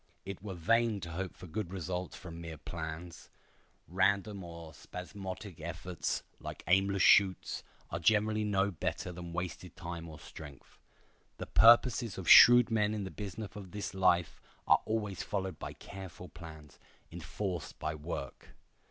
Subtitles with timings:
[0.25, 3.29] It were vain to hope for good results from mere plans.
[3.87, 10.19] Random or spasmodic efforts, like aimless shoots, are generally no better than wasted time or
[10.19, 10.79] strength.
[11.37, 15.73] The purposes of shrewd men in the business of this life are always followed by
[15.73, 16.79] careful plans,
[17.11, 18.55] enforced by work.